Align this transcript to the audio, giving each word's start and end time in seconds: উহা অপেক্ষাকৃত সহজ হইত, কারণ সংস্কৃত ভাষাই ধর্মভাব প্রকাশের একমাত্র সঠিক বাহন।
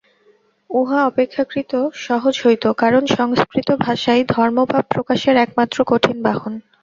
উহা 0.69 0.99
অপেক্ষাকৃত 1.05 1.71
সহজ 1.99 2.35
হইত, 2.45 2.63
কারণ 2.77 3.03
সংস্কৃত 3.17 3.69
ভাষাই 3.81 4.21
ধর্মভাব 4.29 4.83
প্রকাশের 4.89 5.35
একমাত্র 5.37 5.77
সঠিক 5.89 6.17
বাহন। 6.23 6.53